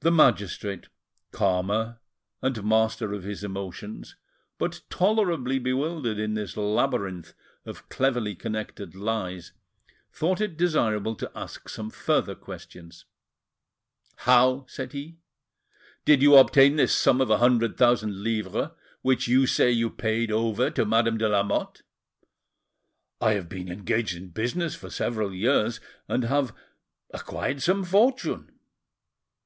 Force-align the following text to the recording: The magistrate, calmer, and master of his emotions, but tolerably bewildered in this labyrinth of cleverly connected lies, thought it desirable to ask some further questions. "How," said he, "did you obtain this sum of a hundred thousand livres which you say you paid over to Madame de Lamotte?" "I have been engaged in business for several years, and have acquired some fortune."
The 0.00 0.10
magistrate, 0.12 0.88
calmer, 1.32 2.00
and 2.40 2.62
master 2.62 3.14
of 3.14 3.24
his 3.24 3.42
emotions, 3.42 4.14
but 4.58 4.82
tolerably 4.90 5.58
bewildered 5.58 6.18
in 6.18 6.34
this 6.34 6.56
labyrinth 6.56 7.32
of 7.64 7.88
cleverly 7.88 8.36
connected 8.36 8.94
lies, 8.94 9.52
thought 10.12 10.40
it 10.40 10.56
desirable 10.56 11.16
to 11.16 11.32
ask 11.34 11.68
some 11.68 11.90
further 11.90 12.36
questions. 12.36 13.06
"How," 14.18 14.66
said 14.68 14.92
he, 14.92 15.16
"did 16.04 16.22
you 16.22 16.36
obtain 16.36 16.76
this 16.76 16.94
sum 16.94 17.20
of 17.20 17.30
a 17.30 17.38
hundred 17.38 17.76
thousand 17.76 18.22
livres 18.22 18.68
which 19.02 19.26
you 19.26 19.46
say 19.48 19.70
you 19.72 19.90
paid 19.90 20.30
over 20.30 20.70
to 20.70 20.84
Madame 20.84 21.18
de 21.18 21.28
Lamotte?" 21.28 21.82
"I 23.20 23.32
have 23.32 23.48
been 23.48 23.68
engaged 23.72 24.14
in 24.14 24.28
business 24.28 24.76
for 24.76 24.90
several 24.90 25.32
years, 25.34 25.80
and 26.06 26.22
have 26.24 26.54
acquired 27.12 27.62
some 27.62 27.82
fortune." 27.82 28.52